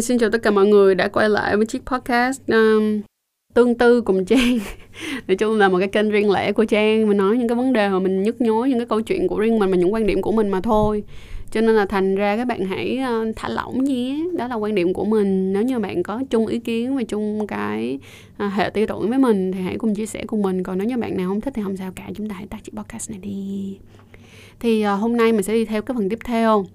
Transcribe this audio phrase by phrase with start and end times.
[0.00, 3.00] Hi, xin chào tất cả mọi người đã quay lại với chiếc podcast um,
[3.54, 4.58] tương tư cùng Trang.
[5.28, 7.72] Nói chung là một cái kênh riêng lẻ của Trang mình nói những cái vấn
[7.72, 10.06] đề mà mình nhức nhối, những cái câu chuyện của riêng mình và những quan
[10.06, 11.04] điểm của mình mà thôi.
[11.50, 14.24] Cho nên là thành ra các bạn hãy uh, thả lỏng nhé.
[14.38, 15.52] Đó là quan điểm của mình.
[15.52, 17.98] Nếu như bạn có chung ý kiến và chung cái
[18.46, 20.62] uh, hệ tư tưởng với mình thì hãy cùng chia sẻ cùng mình.
[20.62, 22.64] Còn nếu như bạn nào không thích thì không sao cả, chúng ta hãy tắt
[22.64, 23.78] chiếc podcast này đi.
[24.60, 26.66] Thì uh, hôm nay mình sẽ đi theo cái phần tiếp theo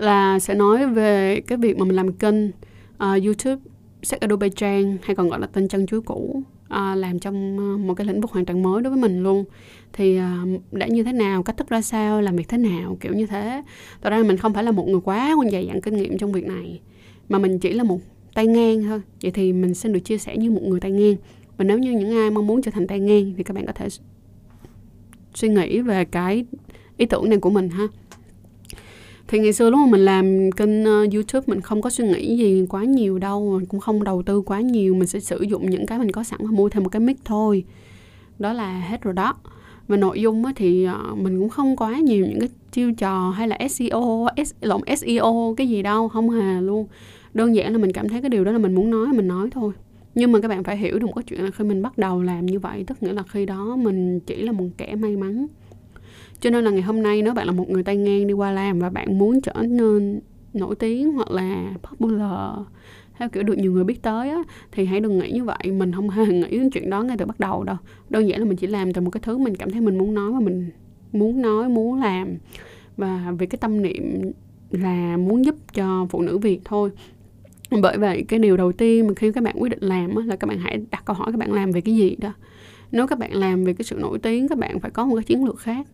[0.00, 3.56] là sẽ nói về cái việc mà mình làm kênh uh, YouTube
[4.02, 7.80] sách Adobe Trang hay còn gọi là tên chân chuối cũ uh, làm trong uh,
[7.80, 9.44] một cái lĩnh vực hoàn toàn mới đối với mình luôn.
[9.92, 13.14] Thì uh, đã như thế nào cách thức ra sao làm việc thế nào kiểu
[13.14, 13.62] như thế.
[14.02, 16.32] Thật ra mình không phải là một người quá quen dày dặn kinh nghiệm trong
[16.32, 16.80] việc này
[17.28, 18.00] mà mình chỉ là một
[18.34, 19.00] tay ngang thôi.
[19.22, 21.16] Vậy thì mình xin được chia sẻ như một người tay ngang.
[21.56, 23.72] Và nếu như những ai mong muốn trở thành tay ngang thì các bạn có
[23.72, 23.88] thể
[25.34, 26.44] suy nghĩ về cái
[26.96, 27.86] ý tưởng này của mình ha
[29.30, 32.36] thì ngày xưa lúc mà mình làm kênh uh, youtube mình không có suy nghĩ
[32.36, 35.70] gì quá nhiều đâu mình cũng không đầu tư quá nhiều mình sẽ sử dụng
[35.70, 37.64] những cái mình có sẵn và mua thêm một cái mic thôi.
[38.38, 39.34] Đó là hết rồi đó.
[39.88, 43.48] Và nội dung thì uh, mình cũng không quá nhiều những cái chiêu trò hay
[43.48, 46.86] là SEO S, lộn SEO cái gì đâu không hề luôn.
[47.34, 49.48] Đơn giản là mình cảm thấy cái điều đó là mình muốn nói mình nói
[49.50, 49.72] thôi.
[50.14, 52.22] Nhưng mà các bạn phải hiểu được một cái chuyện là khi mình bắt đầu
[52.22, 55.46] làm như vậy tức nghĩa là khi đó mình chỉ là một kẻ may mắn
[56.40, 58.50] cho nên là ngày hôm nay nếu bạn là một người tay ngang đi qua
[58.50, 60.20] làm và bạn muốn trở nên
[60.54, 62.66] nổi tiếng hoặc là popular
[63.20, 64.42] theo kiểu được nhiều người biết tới á
[64.72, 65.58] thì hãy đừng nghĩ như vậy.
[65.72, 67.76] Mình không hề nghĩ đến chuyện đó ngay từ bắt đầu đâu.
[68.08, 70.14] Đơn giản là mình chỉ làm từ một cái thứ mình cảm thấy mình muốn
[70.14, 70.70] nói và mình
[71.12, 72.36] muốn nói muốn làm.
[72.96, 74.32] Và vì cái tâm niệm
[74.70, 76.90] là muốn giúp cho phụ nữ việt thôi.
[77.82, 80.36] Bởi vậy cái điều đầu tiên mà khi các bạn quyết định làm á, là
[80.36, 82.32] các bạn hãy đặt câu hỏi các bạn làm về cái gì đó.
[82.92, 85.24] Nếu các bạn làm về cái sự nổi tiếng các bạn phải có một cái
[85.24, 85.86] chiến lược khác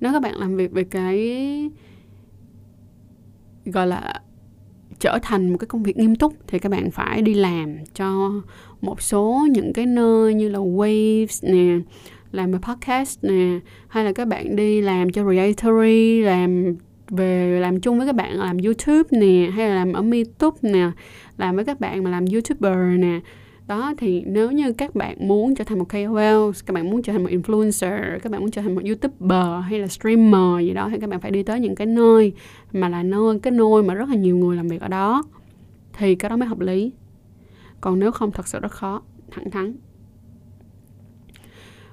[0.00, 1.70] nếu các bạn làm việc về cái,
[3.64, 4.20] gọi là,
[4.98, 8.32] trở thành một cái công việc nghiêm túc thì các bạn phải đi làm cho
[8.80, 11.84] một số những cái nơi như là Waves nè,
[12.32, 13.58] làm về podcast nè,
[13.88, 16.76] hay là các bạn đi làm cho Creatory làm
[17.08, 20.90] về, làm chung với các bạn, làm YouTube nè, hay là làm ở Meetup nè,
[21.36, 23.20] làm với các bạn mà làm YouTuber nè
[23.70, 27.12] đó, thì nếu như các bạn muốn trở thành một KOL các bạn muốn trở
[27.12, 30.88] thành một influencer, các bạn muốn trở thành một youtuber hay là streamer gì đó,
[30.92, 32.32] thì các bạn phải đi tới những cái nơi
[32.72, 35.22] mà là nơi, cái nơi mà rất là nhiều người làm việc ở đó,
[35.92, 36.92] thì cái đó mới hợp lý.
[37.80, 39.74] Còn nếu không, thật sự rất khó, thẳng thắn.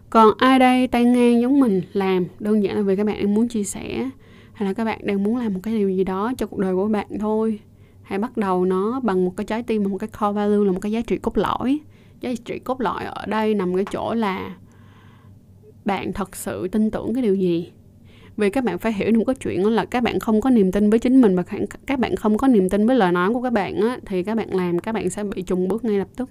[0.10, 3.34] Còn ai đây tay ngang giống mình làm, đơn giản là vì các bạn đang
[3.34, 4.10] muốn chia sẻ,
[4.54, 6.76] hay là các bạn đang muốn làm một cái điều gì đó cho cuộc đời
[6.76, 7.60] của bạn thôi
[8.08, 10.80] hãy bắt đầu nó bằng một cái trái tim một cái core value là một
[10.82, 11.80] cái giá trị cốt lõi.
[12.22, 14.56] Giá trị cốt lõi ở đây nằm cái chỗ là
[15.86, 17.72] bạn thật sự tin tưởng cái điều gì?
[18.38, 20.90] Vì các bạn phải hiểu được cái chuyện là các bạn không có niềm tin
[20.90, 21.44] với chính mình và
[21.86, 24.36] các bạn không có niềm tin với lời nói của các bạn á, thì các
[24.36, 26.30] bạn làm các bạn sẽ bị trùng bước ngay lập tức.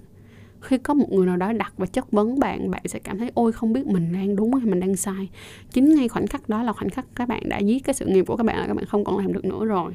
[0.61, 3.31] Khi có một người nào đó đặt và chất vấn bạn bạn sẽ cảm thấy
[3.33, 5.29] ôi không biết mình đang đúng hay mình đang sai.
[5.71, 8.25] Chính ngay khoảnh khắc đó là khoảnh khắc các bạn đã giết cái sự nghiệp
[8.27, 9.93] của các bạn là các bạn không còn làm được nữa rồi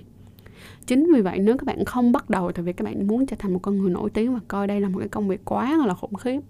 [0.86, 3.36] chính vì vậy nếu các bạn không bắt đầu từ việc các bạn muốn trở
[3.38, 5.76] thành một con người nổi tiếng và coi đây là một cái công việc quá
[5.86, 6.40] là khủng khiếp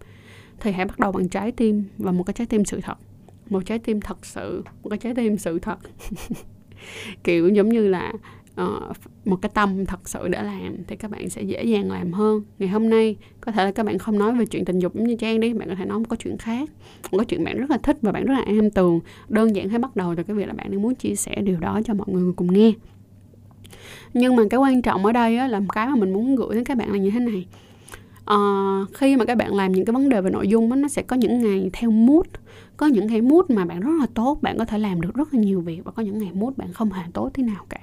[0.60, 2.98] thì hãy bắt đầu bằng trái tim và một cái trái tim sự thật.
[3.50, 5.78] Một trái tim thật sự một cái trái tim sự thật.
[7.24, 8.12] Kiểu giống như là
[8.62, 12.12] uh, một cái tâm thật sự để làm thì các bạn sẽ dễ dàng làm
[12.12, 12.42] hơn.
[12.58, 15.04] Ngày hôm nay có thể là các bạn không nói về chuyện tình dục giống
[15.04, 16.70] như trang đi bạn có thể nói một cái chuyện khác.
[17.12, 19.00] Một cái chuyện bạn rất là thích và bạn rất là am tường.
[19.28, 21.60] Đơn giản hãy bắt đầu từ cái việc là bạn đang muốn chia sẻ điều
[21.60, 22.72] đó cho mọi người cùng nghe
[24.14, 26.64] nhưng mà cái quan trọng ở đây á, là cái mà mình muốn gửi đến
[26.64, 27.46] các bạn là như thế này.
[28.24, 28.36] À,
[28.94, 31.02] khi mà các bạn làm những cái vấn đề về nội dung á, nó sẽ
[31.02, 32.26] có những ngày theo mood.
[32.76, 35.34] Có những ngày mood mà bạn rất là tốt bạn có thể làm được rất
[35.34, 37.80] là nhiều việc và có những ngày mood bạn không hề tốt thế nào cả.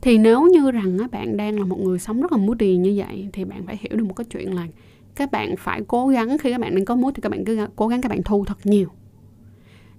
[0.00, 2.94] Thì nếu như rằng á, bạn đang là một người sống rất là moody như
[2.96, 4.66] vậy thì bạn phải hiểu được một cái chuyện là
[5.14, 7.66] các bạn phải cố gắng khi các bạn đang có mood thì các bạn cứ
[7.76, 8.88] cố gắng các bạn thu thật nhiều.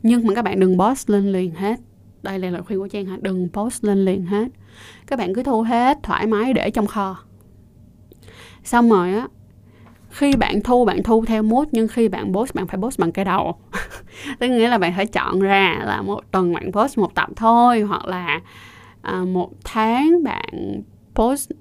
[0.03, 1.79] Nhưng mà các bạn đừng boss lên liền hết
[2.21, 3.17] đây là lời khuyên của trang hả?
[3.21, 4.47] Đừng post lên liền hết.
[5.07, 7.17] Các bạn cứ thu hết thoải mái để trong kho.
[8.63, 9.27] Xong rồi á
[10.09, 13.11] khi bạn thu bạn thu theo mốt nhưng khi bạn post bạn phải post bằng
[13.11, 13.55] cái đầu.
[14.39, 17.81] Tức nghĩa là bạn phải chọn ra là một tuần bạn post một tập thôi
[17.81, 18.41] hoặc là
[19.01, 20.81] à, một tháng bạn
[21.15, 21.51] post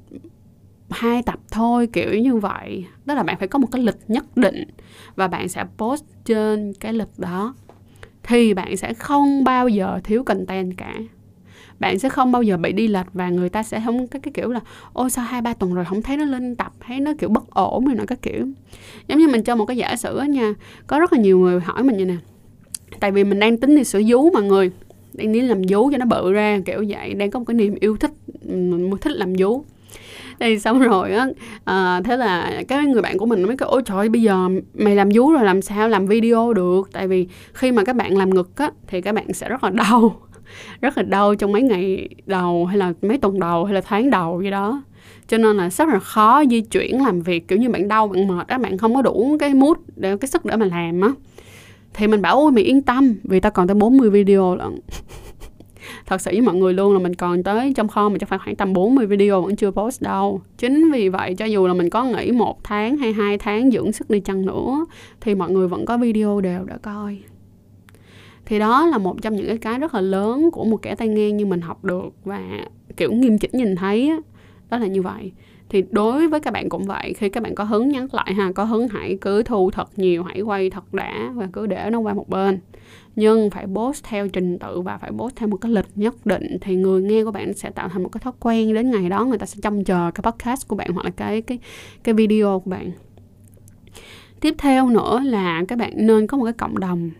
[0.90, 2.86] hai tập thôi kiểu như vậy.
[3.06, 4.64] Tức là bạn phải có một cái lịch nhất định
[5.16, 7.54] và bạn sẽ post trên cái lịch đó
[8.28, 10.94] thì bạn sẽ không bao giờ thiếu content cả.
[11.80, 14.32] Bạn sẽ không bao giờ bị đi lệch và người ta sẽ không, cái cái
[14.32, 14.60] kiểu là
[14.92, 17.50] ôi sao hai, ba tuần rồi không thấy nó lên tập, thấy nó kiểu bất
[17.50, 18.46] ổn rồi nó các kiểu.
[19.08, 20.54] Giống như mình cho một cái giả sử nha,
[20.86, 22.16] có rất là nhiều người hỏi mình như nè,
[23.00, 24.70] tại vì mình đang tính đi sửa vú mà người,
[25.12, 27.74] đang đi làm vú cho nó bự ra, kiểu vậy, đang có một cái niềm
[27.80, 28.12] yêu thích
[28.44, 29.64] mình thích làm vú
[30.40, 31.26] thì xong rồi á
[31.64, 34.94] à, thế là cái người bạn của mình mới kêu ôi trời bây giờ mày
[34.94, 36.88] làm vú rồi làm sao làm video được?
[36.92, 39.70] Tại vì khi mà các bạn làm ngực á thì các bạn sẽ rất là
[39.70, 40.20] đau
[40.80, 44.10] rất là đau trong mấy ngày đầu hay là mấy tuần đầu hay là tháng
[44.10, 44.82] đầu gì đó.
[45.28, 48.28] Cho nên là rất là khó di chuyển làm việc kiểu như bạn đau bạn
[48.28, 51.08] mệt á bạn không có đủ cái mút để cái sức để mà làm á.
[51.94, 54.80] Thì mình bảo ôi mày yên tâm vì ta còn tới 40 video lận.
[56.06, 58.38] thật sự với mọi người luôn là mình còn tới trong kho mình chắc phải
[58.38, 60.40] khoảng tầm 40 video vẫn chưa post đâu.
[60.58, 63.92] Chính vì vậy cho dù là mình có nghỉ một tháng hay hai tháng dưỡng
[63.92, 64.86] sức đi chăng nữa,
[65.20, 67.18] thì mọi người vẫn có video đều để coi.
[68.46, 71.08] Thì đó là một trong những cái cái rất là lớn của một kẻ tay
[71.08, 72.42] ngang như mình học được và,
[72.96, 74.12] kiểu, nghiêm chỉnh nhìn thấy
[74.70, 75.32] đó là như vậy.
[75.68, 78.52] Thì đối với các bạn cũng vậy, khi các bạn có hứng nhắn lại ha,
[78.54, 81.98] có hứng hãy cứ thu thật nhiều, hãy quay thật đã và cứ để nó
[81.98, 82.58] qua một bên
[83.18, 86.58] nhưng phải post theo trình tự và phải post theo một cái lịch nhất định
[86.60, 89.24] thì người nghe của bạn sẽ tạo thành một cái thói quen đến ngày đó
[89.24, 91.58] người ta sẽ trông chờ cái podcast của bạn hoặc là cái cái
[92.02, 92.90] cái video của bạn.
[94.40, 97.10] Tiếp theo nữa là các bạn nên có một cái cộng đồng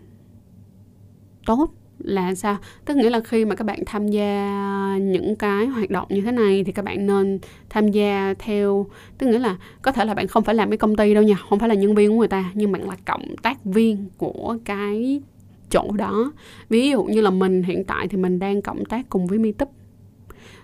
[1.46, 2.56] tốt là sao?
[2.84, 6.32] Tức nghĩa là khi mà các bạn tham gia những cái hoạt động như thế
[6.32, 7.38] này thì các bạn nên
[7.70, 8.86] tham gia theo,
[9.18, 11.34] tức nghĩa là có thể là bạn không phải làm cái công ty đâu nha,
[11.48, 14.56] không phải là nhân viên của người ta, nhưng bạn là cộng tác viên của
[14.64, 15.20] cái
[15.70, 16.32] chỗ đó.
[16.68, 19.68] Ví dụ như là mình hiện tại thì mình đang cộng tác cùng với meetup.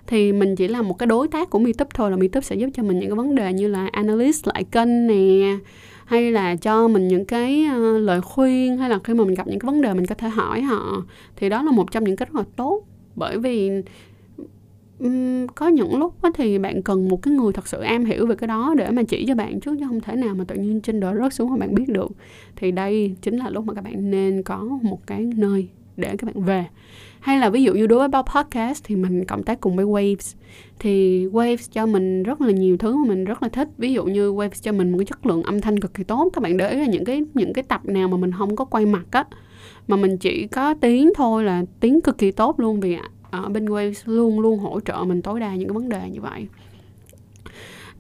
[0.07, 2.69] Thì mình chỉ là một cái đối tác của meetup thôi là meetup sẽ giúp
[2.75, 5.57] cho mình những cái vấn đề như là analyst lại kênh nè,
[6.05, 9.47] hay là cho mình những cái ờ, lời khuyên, hay là khi mà mình gặp
[9.47, 11.03] những cái vấn đề mình có thể hỏi họ.
[11.37, 12.83] Thì đó là một trong những cái rất là tốt.
[13.17, 13.71] Bởi vì
[14.99, 18.27] um, có những lúc đó thì bạn cần một cái người thật sự am hiểu
[18.27, 20.55] về cái đó để mà chỉ cho bạn chứ chứ không thể nào mà tự
[20.55, 22.13] nhiên trên đời rớt xuống mà bạn biết được.
[22.57, 26.35] Thì đây chính là lúc mà các bạn nên có một cái nơi để các
[26.35, 26.65] bạn về.
[27.21, 29.85] Hay là ví dụ như đối với bao podcast thì mình cộng tác cùng với
[29.85, 30.35] Waves.
[30.79, 33.69] Thì Waves cho mình rất là nhiều thứ mà mình rất là thích.
[33.79, 36.31] Ví dụ như Waves cho mình một cái chất lượng âm thanh cực kỳ tốt.
[36.33, 38.65] Các bạn để ý là những cái những cái tập nào mà mình không có
[38.65, 39.25] quay mặt á
[39.89, 42.81] mà mình chỉ có tiếng thôi là tiếng cực kỳ tốt luôn.
[42.81, 42.97] Vì
[43.43, 46.21] ở bên Waves luôn luôn hỗ trợ mình tối đa những cái vấn đề như
[46.21, 46.47] vậy.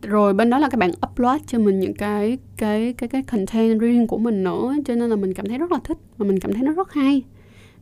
[0.02, 3.80] Rồi bên đó là các bạn upload cho mình những cái cái cái cái content
[3.80, 6.40] riêng của mình nữa cho nên là mình cảm thấy rất là thích và mình
[6.40, 7.22] cảm thấy nó rất hay.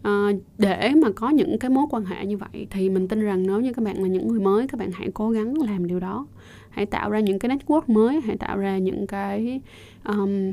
[0.03, 0.29] À,
[0.59, 3.61] để mà có những cái mối quan hệ như vậy thì mình tin rằng nếu
[3.61, 6.27] như các bạn là những người mới các bạn hãy cố gắng làm điều đó.
[6.71, 9.61] Hãy tạo ra những cái network mới hãy tạo ra những cái
[10.05, 10.53] um,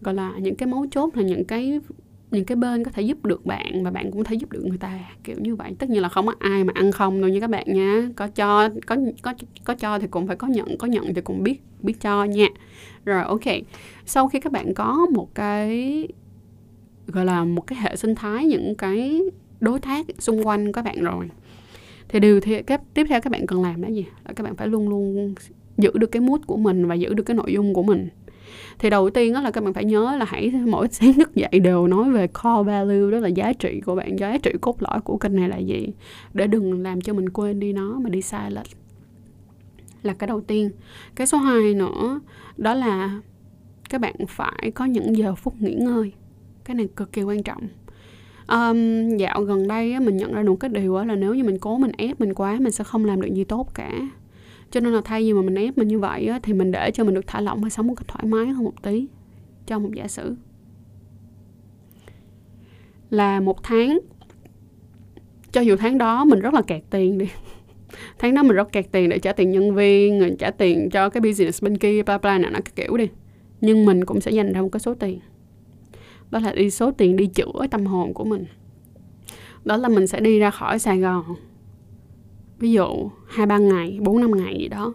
[0.00, 1.80] gọi là những cái mấu chốt là những cái
[2.30, 4.64] những cái bên có thể giúp được bạn và bạn cũng có thể giúp được
[4.64, 5.74] người ta, kiểu như vậy.
[5.78, 8.08] Tất nhiên là không có ai mà ăn không đâu nha các bạn nha.
[8.16, 9.34] Có cho, có có
[9.64, 12.46] có cho thì cũng phải có nhận có nhận thì cũng biết biết cho nha.
[13.04, 13.40] Rồi, ok.
[14.06, 16.08] Sau khi các bạn có một cái,
[17.06, 19.22] gọi là một cái hệ sinh thái, những cái
[19.60, 21.28] đối tác xung quanh các bạn rồi,
[22.08, 24.06] thì điều thì cái tiếp theo các bạn cần làm là gì?
[24.24, 25.34] Là các bạn phải luôn luôn
[25.78, 28.08] giữ được cái mút của mình và giữ được cái nội dung của mình
[28.78, 31.60] thì đầu tiên đó là các bạn phải nhớ là hãy mỗi sáng thức dậy
[31.62, 35.00] đều nói về core value đó là giá trị của bạn giá trị cốt lõi
[35.00, 35.88] của kênh này là gì
[36.34, 38.66] để đừng làm cho mình quên đi nó mà đi sai lệch.
[40.02, 40.70] Là cái đầu tiên.
[41.14, 42.20] Cái số 2 nữa
[42.56, 43.20] đó là
[43.90, 46.12] các bạn phải có những giờ phút nghỉ ngơi.
[46.64, 47.68] Cái này cực kỳ quan trọng.
[48.48, 51.44] Um, dạo gần đây á, mình nhận ra được cái điều á, là nếu như
[51.44, 53.90] mình cố mình ép mình quá mình sẽ không làm được gì tốt cả
[54.70, 56.90] cho nên là thay vì mà mình ép mình như vậy á, thì mình để
[56.90, 59.06] cho mình được thả lỏng và sống một cách thoải mái hơn một tí
[59.66, 60.34] cho một giả sử.
[63.10, 63.98] Là một tháng
[65.52, 67.26] cho dù tháng đó mình rất là kẹt tiền đi
[68.18, 71.08] tháng đó mình rất kẹt tiền để trả tiền nhân viên mình trả tiền cho
[71.08, 73.08] cái business bên kia bla bla nào nó cái kiểu đi.
[73.60, 75.20] Nhưng mình cũng sẽ dành ra một cái số tiền.
[76.30, 78.44] Đó là đi số tiền đi chữa tâm hồn của mình.
[79.64, 81.24] Đó là mình sẽ đi ra khỏi sài gòn
[82.60, 84.94] ví dụ hai ba ngày bốn năm ngày gì đó.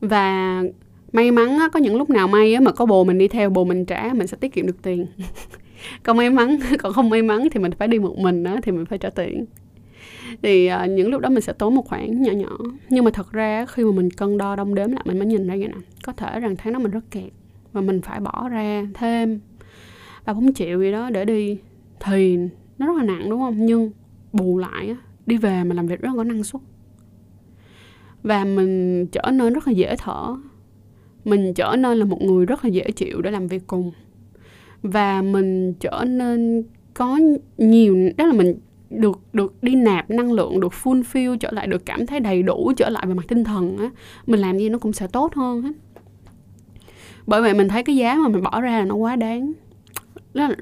[0.00, 0.62] Và
[1.12, 3.50] may mắn á, có những lúc nào may á, mà có bồ mình đi theo
[3.50, 5.06] bồ mình trả mình sẽ tiết kiệm được tiền.
[6.02, 8.72] Còn may mắn còn không may mắn thì mình phải đi một mình á, thì
[8.72, 9.44] mình phải trả tiền.
[10.42, 12.58] Thì uh, những lúc đó mình sẽ tốn một khoản nhỏ nhỏ.
[12.88, 15.46] Nhưng mà thật ra khi mà mình cân đo đong đếm lại mình mới nhìn
[15.46, 15.74] ra vậy nè.
[16.04, 17.32] Có thể rằng tháng đó mình rất kẹt
[17.72, 19.40] và mình phải bỏ ra thêm
[20.26, 21.58] ba bốn triệu gì đó để đi
[22.00, 22.38] thì
[22.78, 23.66] nó rất là nặng đúng không?
[23.66, 23.90] Nhưng
[24.32, 24.96] bù lại á,
[25.26, 26.62] đi về mà làm việc rất là có năng suất
[28.22, 30.36] và mình trở nên rất là dễ thở.
[31.24, 33.92] Mình trở nên là một người rất là dễ chịu để làm việc cùng.
[34.82, 36.64] Và mình trở nên
[36.94, 37.18] có
[37.58, 38.54] nhiều, đó là mình
[38.90, 42.42] được được đi nạp năng lượng, được full fill trở lại, được cảm thấy đầy
[42.42, 43.90] đủ, trở lại về mặt tinh thần á.
[44.26, 45.72] Mình làm gì nó cũng sẽ tốt hơn hết.
[47.26, 49.52] Bởi vậy mình thấy cái giá mà mình bỏ ra là nó quá đáng
[50.34, 50.54] đó là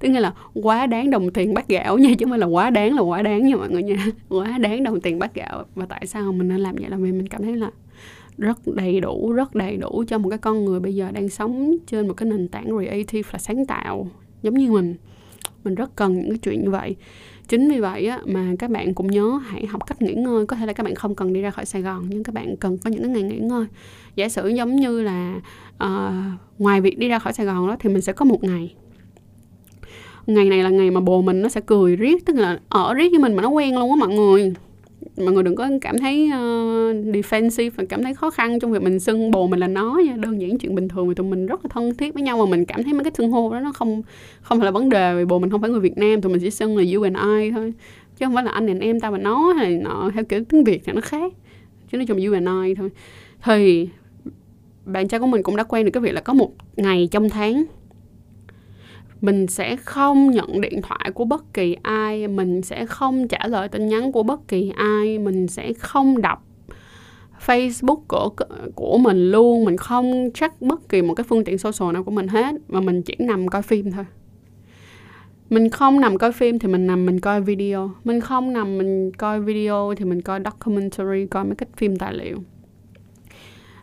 [0.00, 2.70] tức nghĩa là quá đáng đồng tiền bát gạo nha chứ không phải là quá
[2.70, 4.06] đáng là quá đáng nha mọi người nha.
[4.28, 5.64] Quá đáng đồng tiền bát gạo.
[5.74, 7.70] Và tại sao mình nên làm vậy là vì mình cảm thấy là
[8.38, 11.76] rất đầy đủ rất đầy đủ cho một cái con người bây giờ đang sống
[11.86, 14.08] trên một cái nền tảng creative là sáng tạo
[14.42, 14.94] giống như mình.
[15.64, 16.96] Mình rất cần những cái chuyện như vậy.
[17.48, 20.46] Chính vì vậy á, mà các bạn cũng nhớ hãy học cách nghỉ ngơi.
[20.46, 22.56] Có thể là các bạn không cần đi ra khỏi sài gòn nhưng các bạn
[22.56, 23.66] cần có những cái ngày nghỉ ngơi.
[24.14, 25.40] Giả sử giống như là
[25.84, 25.90] uh,
[26.58, 28.74] ngoài việc đi ra khỏi sài gòn đó thì mình sẽ có một ngày
[30.26, 33.08] ngày này là ngày mà bồ mình nó sẽ cười riết tức là ở riết
[33.10, 34.52] với mình mà nó quen luôn á mọi người.
[35.16, 38.82] Mọi người đừng có cảm thấy uh, defensive và cảm thấy khó khăn trong việc
[38.82, 40.16] mình xưng bồ mình là nó nha.
[40.16, 42.50] Đơn giản chuyện bình thường mà tụi mình rất là thân thiết với nhau mà
[42.50, 44.02] mình cảm thấy mấy cái xưng hô đó nó không
[44.42, 46.42] không phải là vấn đề vì bồ mình không phải người Việt Nam tụi mình
[46.42, 47.72] chỉ xưng là you and I thôi.
[48.16, 50.64] Chứ không phải là anh and em tao và nó hay nọ theo kiểu tiếng
[50.64, 51.32] Việt thì nó khác.
[51.92, 52.90] Chứ nói chung you and I thôi.
[53.44, 53.88] Thì
[54.84, 57.30] bạn trai của mình cũng đã quen được cái việc là có một ngày trong
[57.30, 57.64] tháng
[59.22, 63.68] mình sẽ không nhận điện thoại của bất kỳ ai, mình sẽ không trả lời
[63.68, 66.46] tin nhắn của bất kỳ ai, mình sẽ không đọc
[67.46, 68.30] Facebook của
[68.74, 72.10] của mình luôn, mình không check bất kỳ một cái phương tiện social nào của
[72.10, 74.04] mình hết, mà mình chỉ nằm coi phim thôi.
[75.50, 79.12] Mình không nằm coi phim thì mình nằm mình coi video, mình không nằm mình
[79.12, 82.38] coi video thì mình coi documentary, coi mấy cái phim tài liệu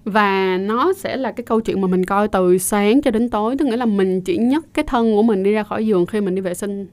[0.03, 3.57] và nó sẽ là cái câu chuyện mà mình coi từ sáng cho đến tối.
[3.57, 6.21] Tức nghĩa là mình chỉ nhấc cái thân của mình đi ra khỏi giường khi
[6.21, 6.87] mình đi vệ sinh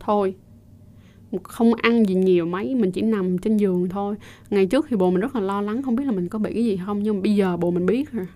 [0.00, 0.34] thôi.
[1.42, 4.14] Không ăn gì nhiều mấy, mình chỉ nằm trên giường thôi.
[4.50, 6.54] Ngày trước thì bồ mình rất là lo lắng, không biết là mình có bị
[6.54, 8.26] cái gì không, nhưng mà bây giờ bồ mình biết rồi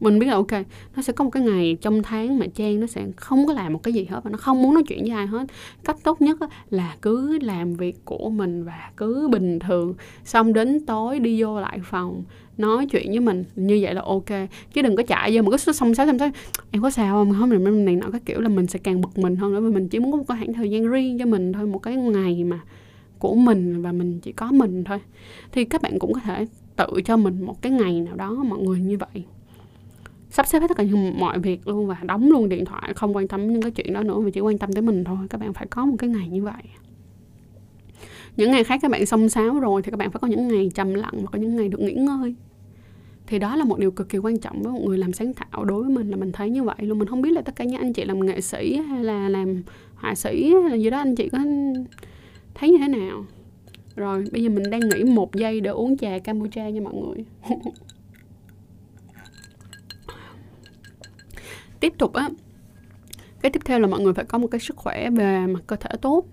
[0.00, 0.52] mình biết là ok,
[0.96, 3.72] nó sẽ có một cái ngày trong tháng mà trang nó sẽ không có làm
[3.72, 5.46] một cái gì hết và nó không muốn nói chuyện với ai hết.
[5.84, 6.38] Cách tốt nhất
[6.70, 11.60] là cứ làm việc của mình và cứ bình thường, xong đến tối đi vô
[11.60, 12.24] lại phòng,
[12.58, 14.48] nói chuyện với mình, như vậy là ok.
[14.72, 16.30] Chứ đừng có chạy vô mà cứ xong sáu xong sáu
[16.70, 17.34] em có sao không?
[17.38, 18.06] Không, này này nọ.
[18.12, 20.18] Cái kiểu là mình sẽ càng bực mình hơn nữa vì mình chỉ muốn có
[20.18, 22.60] một cái khoảng thời gian riêng cho mình thôi, một cái ngày mà
[23.18, 24.98] của mình và mình chỉ có mình thôi.
[25.52, 28.58] Thì các bạn cũng có thể tự cho mình một cái ngày nào đó, mọi
[28.58, 29.24] người như vậy
[30.36, 33.16] sắp xếp hết tất cả những mọi việc luôn và đóng luôn điện thoại, không
[33.16, 35.18] quan tâm những cái chuyện đó nữa, mà chỉ quan tâm tới mình thôi.
[35.30, 36.62] Các bạn phải có một cái ngày như vậy.
[38.36, 40.70] Những ngày khác các bạn xông xáo rồi thì các bạn phải có những ngày
[40.74, 42.34] trầm lặng và có những ngày được nghỉ ngơi.
[43.26, 45.64] Thì đó là một điều cực kỳ quan trọng với một người làm sáng tạo
[45.64, 46.98] đối với mình là mình thấy như vậy luôn.
[46.98, 49.62] Mình không biết là tất cả những anh chị làm nghệ sĩ hay là làm
[49.94, 51.38] họa sĩ hay là gì đó, anh chị có
[52.54, 53.24] thấy như thế nào?
[53.96, 57.24] Rồi, bây giờ mình đang nghỉ một giây để uống trà Campuchia nha mọi người.
[61.80, 62.30] tiếp tục á,
[63.40, 65.76] cái tiếp theo là mọi người phải có một cái sức khỏe về mặt cơ
[65.76, 66.24] thể tốt.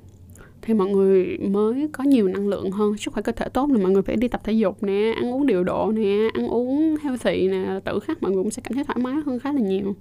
[0.61, 3.77] Thì mọi người mới có nhiều năng lượng hơn, sức khỏe cơ thể tốt là
[3.77, 6.95] mọi người phải đi tập thể dục nè, ăn uống điều độ nè, ăn uống
[7.03, 9.61] healthy nè tự khắc mọi người cũng sẽ cảm thấy thoải mái hơn khá là
[9.61, 9.95] nhiều.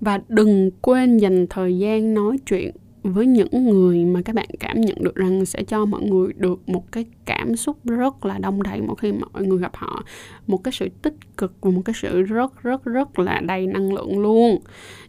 [0.00, 2.70] Và đừng quên dành thời gian nói chuyện
[3.04, 6.68] với những người mà các bạn cảm nhận được rằng sẽ cho mọi người được
[6.68, 10.04] một cái cảm xúc rất là đông đầy mỗi khi mọi người gặp họ.
[10.46, 13.92] Một cái sự tích cực và một cái sự rất rất rất là đầy năng
[13.94, 14.58] lượng luôn.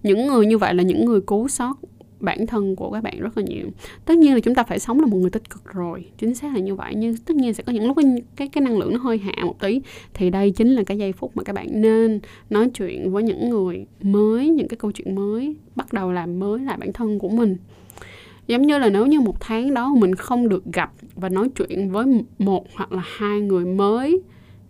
[0.04, 1.80] Những người như vậy là những người cứu sót
[2.20, 3.68] bản thân của các bạn rất là nhiều.
[4.06, 6.54] Tất nhiên là chúng ta phải sống là một người tích cực rồi chính xác
[6.54, 6.94] là như vậy.
[6.98, 9.34] Nhưng tất nhiên sẽ có những lúc cái cái, cái năng lượng nó hơi hạ
[9.46, 9.82] một tí.
[10.14, 13.50] Thì đây chính là cái giây phút mà các bạn nên nói chuyện với những
[13.50, 17.30] người mới những cái câu chuyện mới bắt đầu làm mới lại bản thân của
[17.30, 17.58] mình
[18.48, 21.92] giống như là nếu như một tháng đó mình không được gặp và nói chuyện
[21.92, 22.06] với
[22.40, 24.22] một hoặc là hai người mới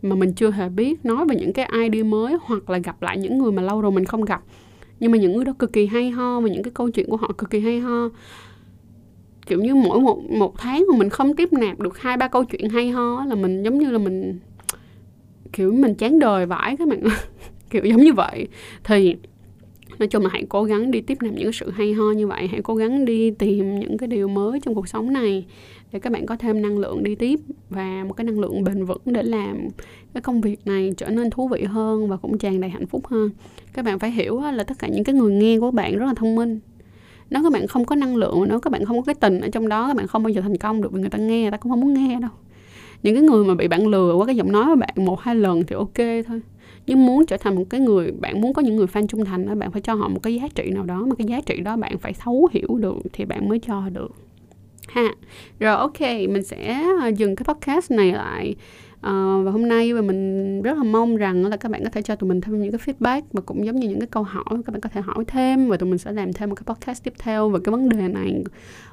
[0.01, 3.17] mà mình chưa hề biết, nói về những cái idea mới hoặc là gặp lại
[3.17, 4.41] những người mà lâu rồi mình không gặp.
[4.99, 7.17] Nhưng mà những người đó cực kỳ hay ho và những cái câu chuyện của
[7.17, 8.09] họ cực kỳ hay ho.
[9.45, 12.43] Kiểu như mỗi một một tháng mà mình không tiếp nạp được hai, ba câu
[12.43, 14.39] chuyện hay ho là mình giống như là mình,
[15.53, 17.03] kiểu mình chán đời vãi các bạn
[17.69, 18.47] kiểu giống như vậy.
[18.83, 19.15] Thì
[19.99, 22.47] nói chung là hãy cố gắng đi tiếp nạp những sự hay ho như vậy.
[22.47, 25.45] Hãy cố gắng đi tìm những cái điều mới trong cuộc sống này
[25.91, 28.85] để các bạn có thêm năng lượng đi tiếp và một cái năng lượng bền
[28.85, 29.57] vững để làm
[30.13, 33.07] cái công việc này trở nên thú vị hơn và cũng tràn đầy hạnh phúc
[33.07, 33.29] hơn.
[33.73, 36.13] Các bạn phải hiểu là tất cả những cái người nghe của bạn rất là
[36.13, 36.59] thông minh.
[37.29, 39.49] Nếu các bạn không có năng lượng, nếu các bạn không có cái tình ở
[39.49, 41.51] trong đó, các bạn không bao giờ thành công được vì người ta nghe, người
[41.51, 42.31] ta cũng không muốn nghe đâu.
[43.03, 45.35] Những cái người mà bị bạn lừa qua cái giọng nói của bạn một hai
[45.35, 46.41] lần thì ok thôi
[46.87, 49.47] nhưng muốn trở thành một cái người, bạn muốn có những người fan trung thành
[49.47, 51.59] đó bạn phải cho họ một cái giá trị nào đó, mà cái giá trị
[51.59, 54.15] đó bạn phải thấu hiểu được thì bạn mới cho được.
[54.87, 55.15] Ha.
[55.59, 58.55] Rồi, ok, mình sẽ ờ, dừng cái podcast này lại.
[59.05, 62.01] Ờ, và hôm nay và mình rất là mong rằng là các bạn có thể
[62.01, 64.43] cho tụi mình thêm những cái feedback và cũng giống như những cái câu hỏi
[64.49, 67.03] các bạn có thể hỏi thêm và tụi mình sẽ làm thêm một cái podcast
[67.03, 68.43] tiếp theo về cái vấn đề này.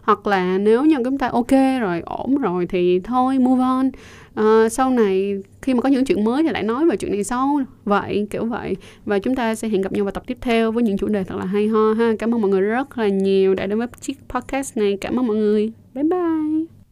[0.03, 1.51] Hoặc là nếu như chúng ta ok
[1.81, 3.91] rồi ổn rồi thì thôi move on.
[4.35, 7.25] À, sau này khi mà có những chuyện mới thì lại nói về chuyện này
[7.25, 7.61] sau.
[7.85, 8.77] Vậy kiểu vậy.
[9.05, 11.25] Và chúng ta sẽ hẹn gặp nhau vào tập tiếp theo với những chủ đề
[11.25, 12.13] thật là hay ho ha.
[12.19, 14.99] Cảm ơn mọi người rất là nhiều đã đến với chiếc podcast này.
[15.01, 15.73] Cảm ơn mọi người.
[15.95, 16.73] Bye bye.